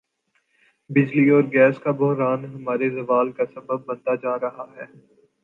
بجلی 0.89 1.27
اور 1.29 1.43
گیس 1.53 1.79
کا 1.79 1.91
بحران 1.99 2.45
ہمارے 2.45 2.89
زوال 2.91 3.31
کا 3.31 3.43
سبب 3.53 3.85
بنتا 3.85 4.15
جا 4.17 4.37
رہا 4.39 4.65
ہے 4.75 4.85